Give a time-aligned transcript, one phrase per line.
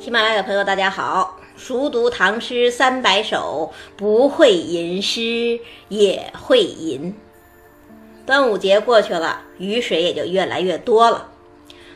[0.00, 1.36] 喜马拉雅的朋友，大家好！
[1.58, 7.14] 熟读唐诗三百首，不会吟诗也会吟。
[8.24, 11.28] 端午节过去了，雨水也就越来越多了。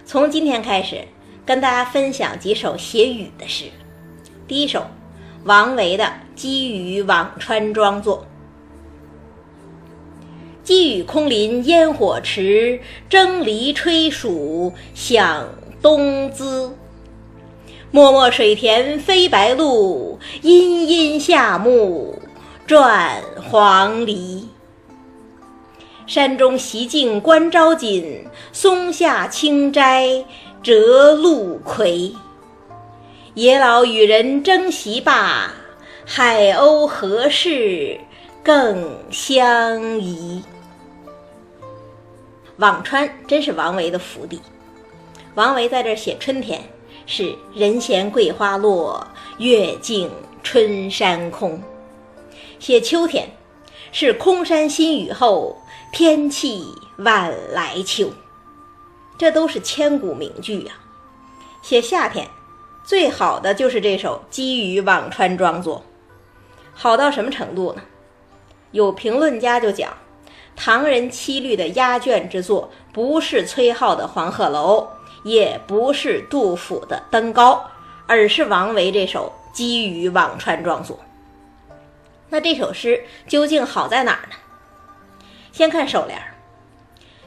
[0.04, 1.08] 从今天开始，
[1.46, 3.70] 跟大家分享几首写雨的诗。
[4.46, 4.84] 第一首，
[5.44, 8.26] 王维的《积雨辋川庄作》：
[10.62, 12.78] 积雨空林烟火迟，
[13.08, 15.48] 蒸藜炊黍响
[15.80, 16.76] 东滋。
[17.94, 22.20] 漠漠水田飞白鹭，阴阴夏木
[22.66, 24.48] 转黄鹂。
[26.04, 30.24] 山中习静观朝锦，松下清斋
[30.60, 32.12] 折露葵。
[33.34, 35.52] 野老与人争席罢，
[36.04, 38.00] 海鸥何事
[38.42, 40.42] 更相疑。
[42.58, 44.42] 辋川真是王维的福地，
[45.36, 46.60] 王维在这写春天。
[47.06, 49.06] 是人闲桂花落，
[49.38, 50.10] 月静
[50.42, 51.62] 春山空。
[52.58, 53.28] 写秋天，
[53.92, 55.56] 是空山新雨后，
[55.92, 56.64] 天气
[56.98, 58.10] 晚来秋。
[59.18, 60.72] 这都是千古名句呀。
[61.60, 62.26] 写夏天，
[62.84, 65.78] 最好的就是这首《积雨辋川庄作》，
[66.72, 67.82] 好到什么程度呢？
[68.72, 69.92] 有评论家就讲，
[70.56, 74.88] 唐人七律的压卷之作，不是崔颢的《黄鹤楼》。
[75.24, 77.54] 也不是杜甫的《登高》，
[78.06, 80.96] 而是王维这首《积雨辋川庄作》。
[82.28, 84.36] 那这首诗究竟好在哪儿呢？
[85.50, 86.34] 先看首联儿：“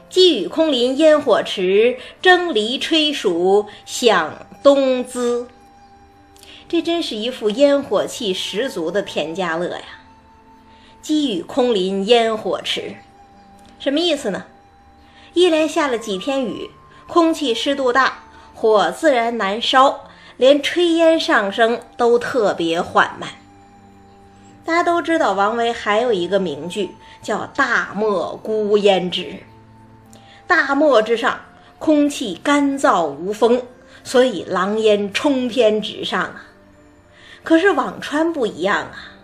[0.08, 5.48] 积雨空林烟火迟，蒸藜炊黍响东滋。”
[6.68, 9.84] 这真是一副烟火气十足的田家乐呀！
[11.00, 12.94] 积雨空林烟火迟，
[13.78, 14.44] 什么意思呢？
[15.32, 16.70] 一连下了几天雨。
[17.08, 18.18] 空气湿度大，
[18.54, 20.04] 火自然难烧，
[20.36, 23.30] 连炊烟上升都特别缓慢。
[24.62, 26.90] 大家都知道，王维还有一个名句
[27.22, 29.36] 叫“大漠孤烟直”。
[30.46, 31.40] 大漠之上，
[31.78, 33.62] 空气干燥无风，
[34.04, 36.44] 所以狼烟冲天直上啊。
[37.42, 39.16] 可是辋川不一样啊，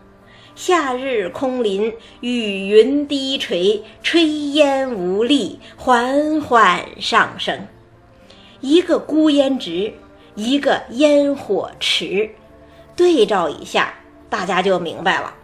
[0.56, 7.66] 夏日空林，雨云低垂，炊烟无力，缓缓上升。
[8.65, 9.93] 一个孤烟直，
[10.37, 12.35] 一个烟火迟，
[12.97, 13.93] 对照一下，
[14.31, 15.35] 大家就明白了。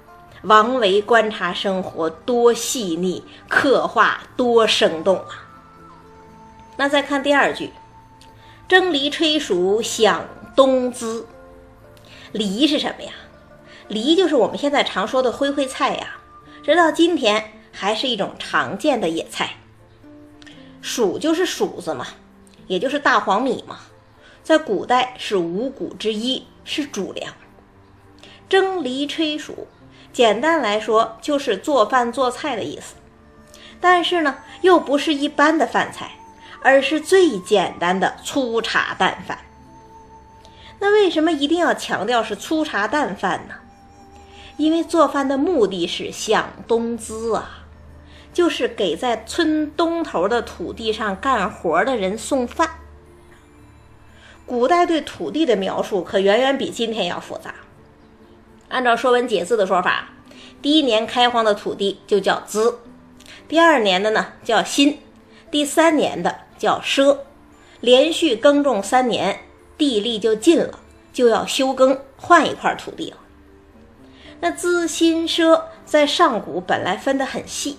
[0.44, 5.46] 王维观察生活多细腻，刻画多生动啊！
[6.78, 7.70] 那再看第二句
[8.66, 10.24] ，“蒸藜炊黍响
[10.56, 11.26] 东滋”，
[12.32, 13.12] 藜是什么呀？
[13.88, 16.16] 藜就是我们现在常说的灰灰菜呀，
[16.62, 19.50] 直到今天还是一种常见的野菜。
[20.82, 22.06] 黍就是黍子嘛。
[22.70, 23.80] 也就是大黄米嘛，
[24.44, 27.34] 在古代是五谷之一，是主粮。
[28.48, 29.52] 蒸藜炊黍，
[30.12, 32.94] 简单来说就是做饭做菜的意思。
[33.80, 36.12] 但是呢，又不是一般的饭菜，
[36.62, 39.36] 而是最简单的粗茶淡饭。
[40.78, 43.54] 那为什么一定要强调是粗茶淡饭呢？
[44.56, 47.59] 因为做饭的目的是享冬滋啊。
[48.32, 52.70] 就是给在村东头的土地上干活的人送饭。
[54.46, 57.54] 古代对土地的描述可远远比今天要复杂。
[58.68, 60.10] 按照《说文解字》的说法，
[60.60, 62.78] 第一年开荒的土地就叫资，
[63.48, 64.98] 第二年的呢叫新，
[65.50, 67.18] 第三年的叫奢。
[67.80, 69.40] 连续耕种三年，
[69.78, 70.80] 地力就尽了，
[71.12, 73.16] 就要休耕，换一块土地了。
[74.40, 77.78] 那资、新、奢在上古本来分得很细。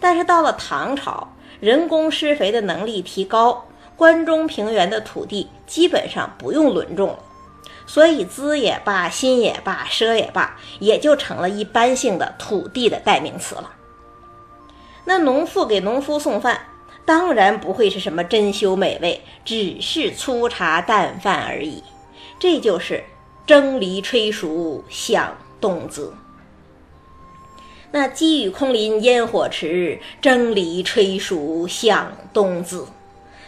[0.00, 7.18] 但是到了唐朝，人工施肥的能力提高，关中平原的土地基本上不用轮种了，
[7.86, 13.72] 所以资也罢，新也罢，奢也罢，也就成了一般性的土地的代名词了。
[15.04, 16.60] 那农妇给农夫送饭，
[17.04, 21.82] 当然不会是什么珍馐美味，只是粗茶淡饭而已。
[22.38, 23.02] 这就是
[23.46, 26.12] 蒸藜炊黍响东滋。
[27.98, 32.86] 那积雨空林烟火迟，蒸藜炊黍响东滋。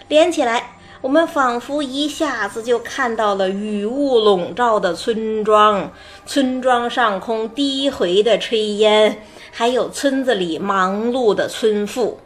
[0.09, 5.93] 连起来，我们仿佛一下子就看到了雨雾笼罩的村庄，
[6.25, 12.19] 村庄上空低回的炊烟，还有村子里忙碌的村妇，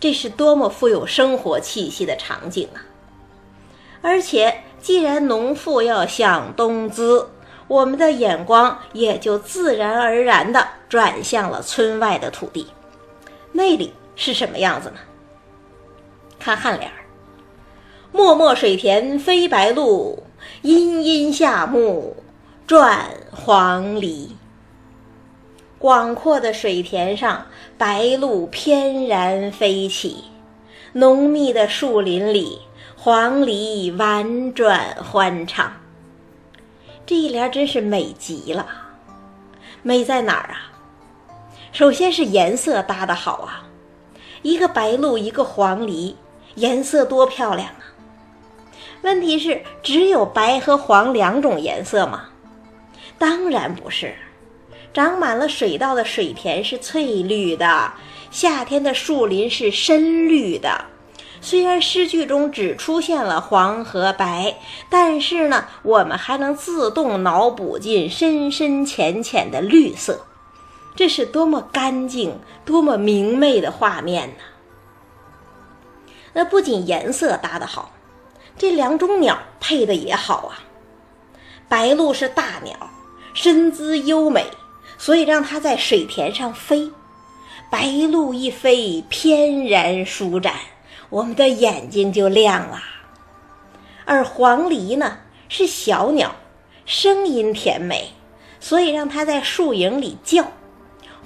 [0.00, 2.82] 这是多么富有生活气息的场景啊！
[4.02, 7.28] 而且，既然农妇要响东滋。
[7.70, 12.66] 我们的眼光也就自然而然地转向了村外的土地，
[13.52, 14.96] 那里是什么样子呢？
[16.40, 16.96] 看颔联儿
[18.10, 20.18] ：“漠漠水田飞白鹭，
[20.62, 22.16] 阴阴夏木
[22.66, 24.30] 转黄鹂。
[25.78, 27.46] 广阔的水田上，
[27.78, 30.24] 白鹭翩然飞起；
[30.94, 32.58] 浓密的树林里，
[32.96, 35.79] 黄鹂婉转欢唱。
[37.10, 38.64] 这一联真是美极了，
[39.82, 40.70] 美在哪儿啊？
[41.72, 43.66] 首先是颜色搭的好啊，
[44.42, 46.14] 一个白鹭，一个黄鹂，
[46.54, 47.82] 颜色多漂亮啊！
[49.02, 52.28] 问题是只有白和黄两种颜色吗？
[53.18, 54.14] 当然不是，
[54.94, 57.92] 长满了水稻的水田是翠绿的，
[58.30, 60.84] 夏天的树林是深绿的。
[61.42, 64.58] 虽然诗句中只出现了黄和白，
[64.88, 70.26] 但是呢，我们还能自动脑补进深深浅浅的绿色，
[70.94, 74.34] 这是多么干净、多么明媚的画面呢！
[76.34, 77.90] 那不仅颜色搭得好，
[78.58, 80.60] 这两种鸟配的也好啊。
[81.68, 82.76] 白鹭是大鸟，
[83.32, 84.44] 身姿优美，
[84.98, 86.92] 所以让它在水田上飞。
[87.70, 90.54] 白鹭一飞，翩然舒展。
[91.10, 92.80] 我们的眼睛就亮了，
[94.04, 95.18] 而黄鹂呢
[95.48, 96.36] 是小鸟，
[96.86, 98.12] 声音甜美，
[98.60, 100.46] 所以让它在树影里叫。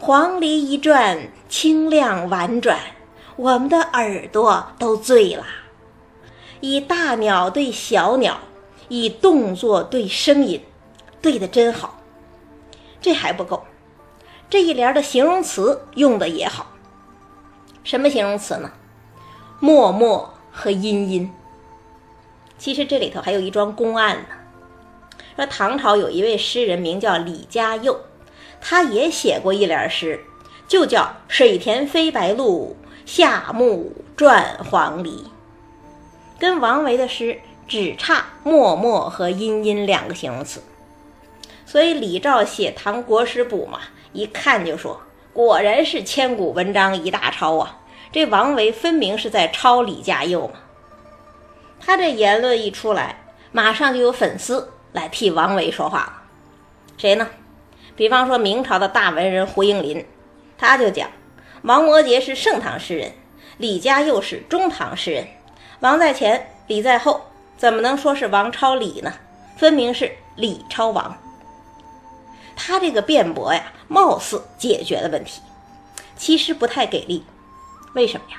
[0.00, 2.78] 黄鹂一转，清亮婉转，
[3.36, 5.44] 我们的耳朵都醉了。
[6.60, 8.38] 以大鸟对小鸟，
[8.88, 10.62] 以动作对声音，
[11.20, 12.00] 对的真好。
[13.02, 13.62] 这还不够，
[14.48, 16.66] 这一联的形容词用的也好。
[17.82, 18.72] 什么形容词呢？
[19.64, 21.32] 默默和殷殷。
[22.58, 24.24] 其实这里头还有一桩公案呢。
[25.36, 27.98] 说唐朝有一位诗人名叫李嘉佑，
[28.60, 30.20] 他也写过一联诗，
[30.68, 32.76] 就叫《水田飞白鹭，
[33.06, 35.08] 夏木转黄鹂》。
[36.38, 40.62] 跟王维的诗只差默默和殷殷两个形容词。
[41.64, 43.78] 所以李肇写《唐国史补》嘛，
[44.12, 45.00] 一看就说，
[45.32, 47.80] 果然是千古文章一大抄啊。
[48.14, 50.54] 这王维分明是在抄李嘉佑嘛！
[51.80, 56.22] 他这言论一出来，马上就有粉丝来替王维说话了。
[56.96, 57.28] 谁呢？
[57.96, 60.06] 比方说明朝的大文人胡应麟，
[60.56, 61.10] 他就讲
[61.62, 63.10] 王摩诘是盛唐诗人，
[63.58, 65.26] 李嘉佑是中唐诗人，
[65.80, 67.20] 王在前，李在后，
[67.56, 69.12] 怎么能说是王抄李呢？
[69.56, 71.18] 分明是李抄王。
[72.54, 75.42] 他这个辩驳呀，貌似解决了问题，
[76.16, 77.24] 其实不太给力。
[77.94, 78.38] 为什么呀？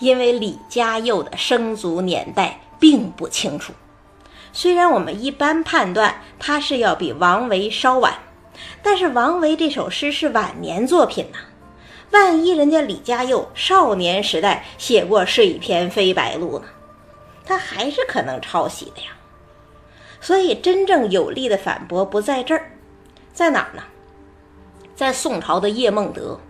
[0.00, 3.72] 因为李嘉佑的生卒年代并不清楚。
[4.52, 8.14] 虽然我们一般判断他是要比王维稍晚，
[8.82, 11.38] 但是王维这首诗是晚年作品呐。
[12.10, 16.66] 万一人家李嘉佑少年时代写过“水田飞白鹭”呢？
[17.44, 19.08] 他还是可能抄袭的呀。
[20.20, 22.70] 所以真正有力的反驳不在这儿，
[23.32, 23.82] 在哪儿呢？
[24.94, 26.40] 在宋朝的叶梦得。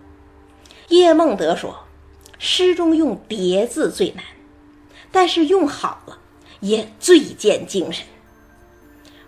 [0.89, 1.84] 叶梦得说。
[2.37, 4.23] 诗中用叠字最难，
[5.11, 6.17] 但是用好了
[6.59, 8.05] 也最见精神。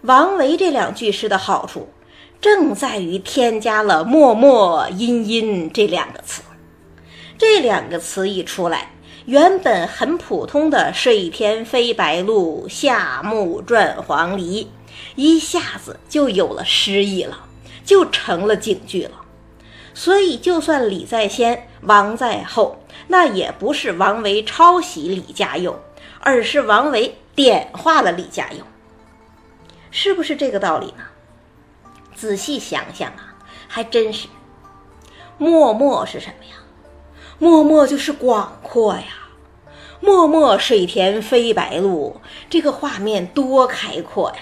[0.02, 1.90] 王维这两句诗的好处，
[2.40, 6.42] 正在于添加了“默默”“阴阴”这两个词。
[7.38, 8.92] 这两个词一出来，
[9.26, 14.68] 原本很普通的“水天飞白鹭，夏木转黄鹂”，
[15.16, 17.46] 一下子就有了诗意了，
[17.84, 19.22] 就成了警句了。
[19.94, 22.80] 所以，就算李在先，王在后。
[23.08, 25.82] 那也不是王维抄袭李嘉佑，
[26.20, 28.66] 而是王维点化了李嘉佑，
[29.92, 31.04] 是不是这个道理呢？
[32.16, 33.36] 仔细想想啊，
[33.68, 34.28] 还真是。
[35.38, 36.56] 漠漠是什么呀？
[37.40, 39.06] 漠漠就是广阔呀。
[40.00, 44.38] 漠漠水田飞白鹭，这个画面多开阔呀！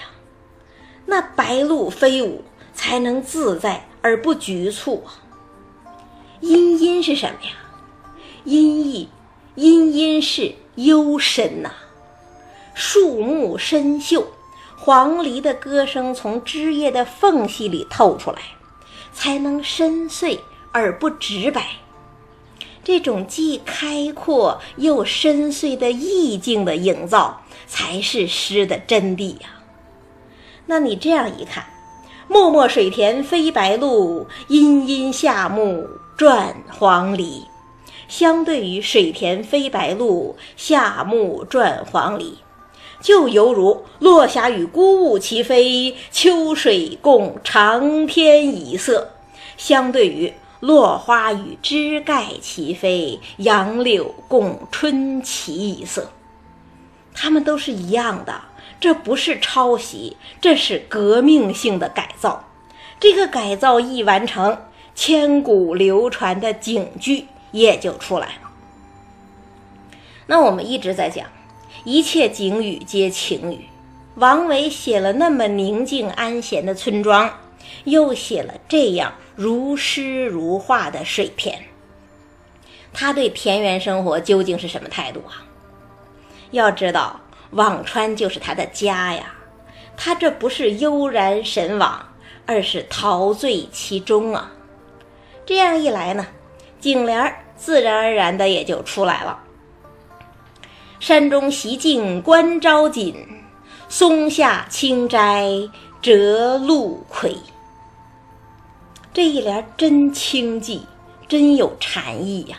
[1.06, 2.44] 那白鹭飞舞
[2.74, 5.22] 才能自在而不局促啊。
[6.40, 7.52] 阴阴是什么呀？
[8.46, 9.08] 阴翳，
[9.56, 11.72] 阴阴是幽深呐。
[12.74, 14.24] 树木深秀，
[14.76, 18.38] 黄鹂的歌声从枝叶的缝隙里透出来，
[19.12, 20.38] 才能深邃
[20.70, 21.66] 而不直白。
[22.84, 29.48] 这种既开阔又深邃的意境的营造，才是诗的真谛呀。
[30.66, 31.66] 那你这样一看，
[32.28, 35.84] 漠漠水田飞白鹭，阴阴夏木
[36.16, 37.42] 转黄鹂。
[38.08, 42.34] 相对于水田飞白鹭，夏木转黄鹂，
[43.00, 49.08] 就犹如落霞与孤鹜齐飞，秋水共长天一色；
[49.56, 56.10] 相对于落花与枝盖齐飞，杨柳共春齐一色。
[57.14, 58.42] 他们都是一样的，
[58.80, 62.44] 这不是抄袭，这是革命性的改造。
[62.98, 64.58] 这个改造一完成，
[64.94, 68.50] 千古流传的警句也就出来了。
[70.26, 71.26] 那我们一直在讲，
[71.84, 73.66] 一切景语皆情语。
[74.16, 77.38] 王维写了那么宁静安闲的村庄，
[77.84, 81.62] 又写了这样如诗如画的水田。
[82.92, 85.44] 他对田园生活究竟是什么态度啊？
[86.50, 87.20] 要知道，
[87.52, 89.34] 辋川就是他的家呀。
[89.98, 92.08] 他这不是悠然神往，
[92.46, 94.52] 而是陶醉其中啊。
[95.44, 96.26] 这样一来呢，
[96.86, 99.40] 景联自然而然的也就出来了。
[101.00, 103.26] 山中习静观朝锦，
[103.88, 105.50] 松下清斋
[106.00, 107.36] 折露葵。
[109.12, 110.82] 这一联真清寂，
[111.26, 112.58] 真有禅意呀。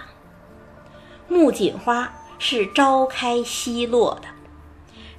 [1.30, 4.28] 木槿花是朝开夕落的，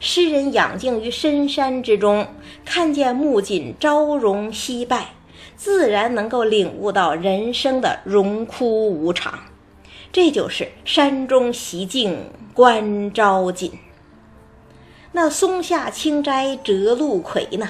[0.00, 2.27] 诗人养静于深山之中，
[2.67, 5.15] 看见木槿朝荣夕败，
[5.57, 9.38] 自然能够领悟到人生的荣枯无常。
[10.12, 13.73] 这就是山中习静观朝锦。
[15.12, 17.69] 那松下清斋折露葵呢？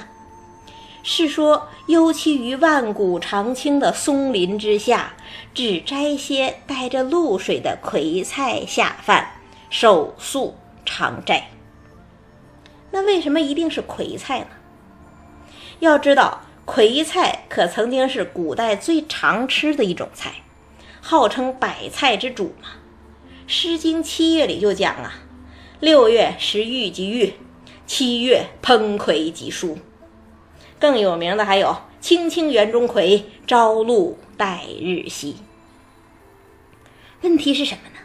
[1.02, 5.14] 是说幽栖于万古长青的松林之下，
[5.54, 9.30] 只摘些带着露水的葵菜下饭，
[9.70, 11.49] 手素常斋。
[12.90, 14.47] 那为什么一定是葵菜呢？
[15.78, 20.34] 要知道，葵菜可曾经是古代最常吃的一种菜。
[21.00, 22.68] 号称百菜之主嘛，
[23.46, 25.14] 《诗经·七月》里就讲啊
[25.80, 27.32] ：“六月食玉即玉，
[27.87, 29.78] 七月烹葵即蔬。”
[30.78, 35.37] 更有名的还有“青青园中葵，朝露待日晞”。
[37.22, 37.98] 问题是什么呢？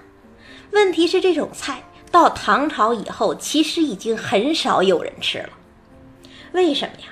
[0.72, 5.50] 问题是这种菜到唐朝以后，其实已经很少有人吃了。
[6.54, 7.08] 为什么呀？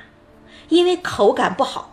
[0.72, 1.90] 因为口感不好。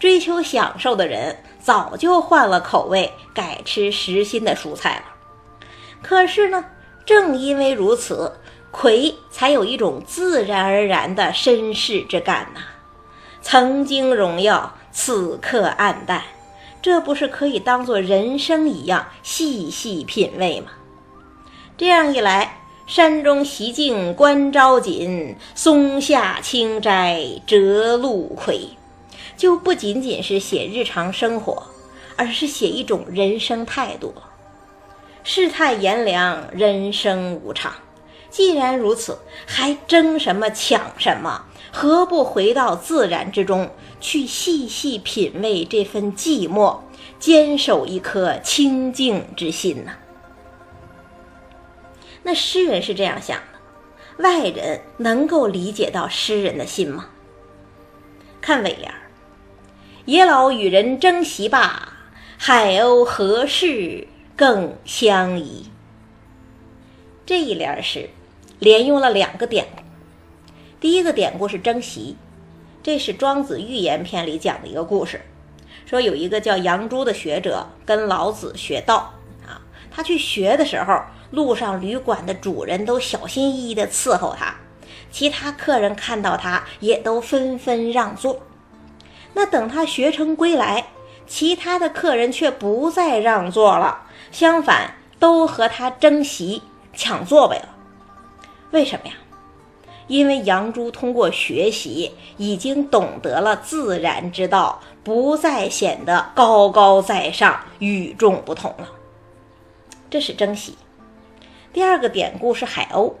[0.00, 5.02] 追求享受的人早就换了口味，改吃实心的蔬菜了。
[6.02, 6.64] 可是呢，
[7.04, 12.60] 正因为如此，葵才有一种自然而然的绅士之感呐。
[13.42, 16.22] 曾经荣耀，此刻黯淡，
[16.80, 20.70] 这不是可以当做人生一样细细品味吗？
[21.76, 22.57] 这样一来，
[22.88, 28.66] 山中习静观朝锦，松下清斋折露葵。
[29.36, 31.64] 就不仅仅是写日常生活，
[32.16, 34.14] 而是写一种人生态度。
[35.22, 37.74] 世态炎凉，人生无常。
[38.30, 41.44] 既然如此，还争什么抢什么？
[41.70, 43.68] 何不回到自然之中，
[44.00, 46.78] 去细细品味这份寂寞，
[47.20, 49.92] 坚守一颗清净之心呢？
[52.28, 57.08] 那诗人是这样想的，外人能够理解到诗人的心吗？
[58.38, 59.08] 看尾联儿。
[60.04, 61.90] 野老与人争席罢，
[62.36, 64.06] 海鸥何事
[64.36, 65.70] 更相宜？
[67.24, 68.10] 这一联诗
[68.58, 69.82] 连用了两个典故。
[70.80, 72.18] 第一个典故是争席，
[72.82, 75.22] 这是《庄子寓言篇》里讲的一个故事，
[75.86, 79.14] 说有一个叫杨朱的学者跟老子学道，
[79.98, 81.02] 他去学的时候，
[81.32, 84.54] 路上旅馆的主人都小心翼翼地伺候他，
[85.10, 88.38] 其他客人看到他也都纷纷让座。
[89.34, 90.86] 那等他学成归来，
[91.26, 96.62] 其他的客人却不再让座了，相反都和他争席
[96.94, 97.68] 抢座位了。
[98.70, 99.14] 为什么呀？
[100.06, 108.86] 因为杨朱通过学习已经懂得了自然之道，不再显得高高在上、与众不同了。
[110.10, 110.76] 这是争席。
[111.72, 113.14] 第二个典故是海鸥，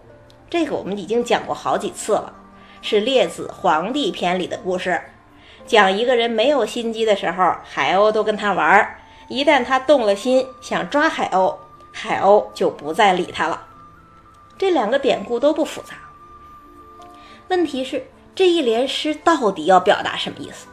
[0.48, 2.34] 这个我们已经讲过好几次了，
[2.80, 5.00] 是《列子·黄帝篇》里的故事。
[5.66, 8.86] 讲一个人没有心机的时候，海鸥都跟他玩；
[9.28, 11.56] 一旦他动了心，想抓海鸥，
[11.92, 13.66] 海鸥就不再理他了。
[14.56, 15.94] 这两个典故都不复杂。
[17.48, 20.66] 问题是这一联诗到底要表达什么意思？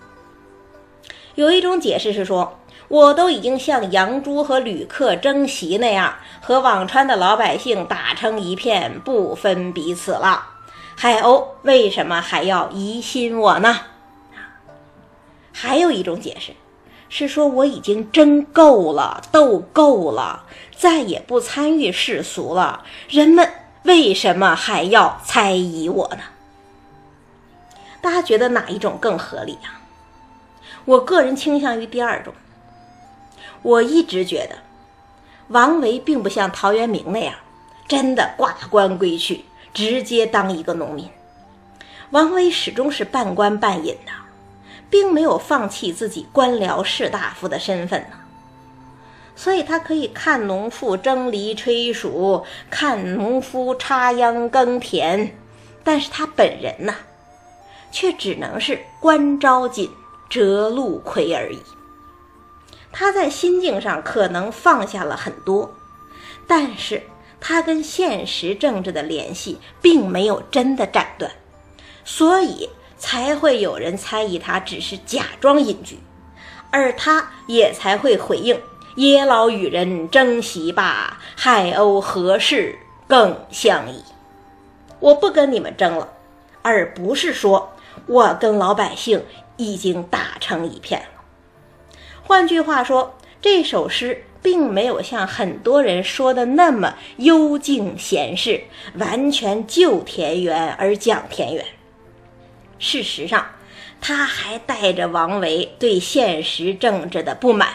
[1.35, 2.57] 有一种解释是说，
[2.95, 10.47] 我都已经像杨朱和吕客争席那样，和辋川的老百姓打成一片，不分彼此了。
[10.95, 13.81] 海鸥为什么还要疑心我呢？
[15.51, 16.53] 还有一种解释，
[17.09, 22.85] 是说我已经争够了，斗够了，再也不参与世俗了。
[23.09, 23.51] 人们
[23.83, 26.19] 为什么还要猜疑我呢？
[27.99, 29.81] 大家觉得哪一种更合理呀？
[30.85, 32.33] 我个人倾向于第二种。
[33.65, 34.55] 我一直觉得，
[35.47, 37.33] 王维并不像陶渊明那样，
[37.87, 39.43] 真的挂冠归去，
[39.73, 41.09] 直接当一个农民。
[42.11, 44.11] 王维始终是半官半隐的，
[44.87, 48.17] 并没有放弃自己官僚士大夫的身份呢。
[49.35, 55.35] 所以他可以看农妇蒸犁炊黍，看农夫插秧耕田，
[55.83, 56.93] 但是他本人呢，
[57.91, 59.89] 却只能是官招锦、
[60.29, 61.59] 折陆葵而已。
[62.97, 65.69] 他在心境上可能放下了很多，
[66.47, 67.03] 但是
[67.41, 71.29] 他跟现实政治的联系并没有真的斩断，
[72.05, 75.99] 所以才会有人猜疑他只是假装隐居，
[76.71, 78.57] 而他也才会回应。
[78.95, 84.01] 野老与人争席罢，海鸥何事更相宜？
[85.01, 86.07] 我不跟你们争了，
[86.61, 87.73] 而不是说
[88.07, 89.21] 我跟老百姓
[89.57, 91.14] 已经打成一片了。
[92.27, 98.63] 换句话说，这首诗并没有像很多人说的那么幽静闲适，
[98.95, 101.63] 完全就田园而讲田园。
[102.79, 103.45] 事实上，
[104.01, 107.69] 他还带着王维对现实政治的不满。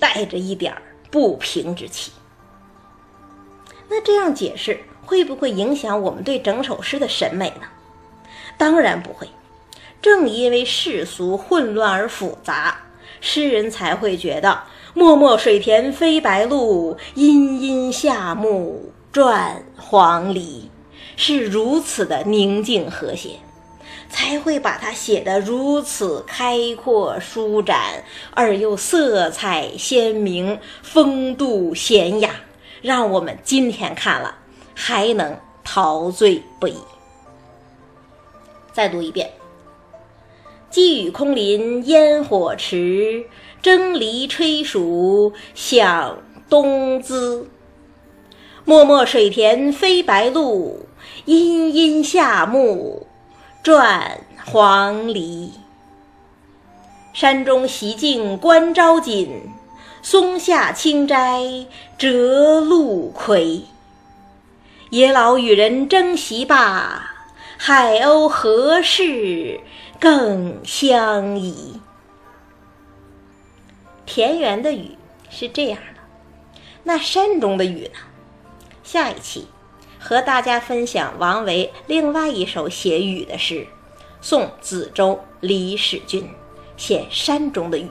[0.00, 0.74] 带着一点
[1.10, 2.10] 不平之气，
[3.88, 7.62] 那这样解释会不会影响我们对整首诗的审美呢？
[8.58, 9.28] 当然不会。
[10.02, 12.76] 正因为世俗混乱而复杂，
[13.26, 20.68] 诗人才会觉得“漠漠水田飞白鹭，阴阴夏木转黄鹂”
[21.16, 23.30] 是如此的宁静和谐。
[24.10, 32.30] 才会把它写得如此开阔舒展，而又色彩鲜明、风度娴雅，
[32.82, 34.36] 让我们今天看了
[34.74, 36.76] 还能陶醉不已。
[38.72, 39.28] 再读一遍
[40.74, 43.26] ：“寄雨空林烟火迟，
[43.62, 46.18] 蒸犁炊黍响
[46.50, 47.48] 冬滋。
[48.64, 50.80] 漠漠水田飞白鹭，
[51.26, 53.06] 阴阴夏木。”
[53.62, 55.52] 转黄鹂，
[57.12, 59.30] 山中习静观朝锦，
[60.02, 63.62] 松下清斋折露葵。
[64.90, 67.13] 野老与人争席罢，
[67.56, 69.60] 海鸥何事
[70.00, 71.80] 更相宜？
[74.06, 74.96] 田园的雨
[75.30, 76.00] 是这样的，
[76.82, 77.98] 那山中的雨呢？
[78.82, 79.48] 下一期。
[80.06, 83.60] 和大家分享王维另外一首写雨的诗，
[84.20, 86.22] 《送梓州李使君》，
[86.76, 87.88] 写山中的雨。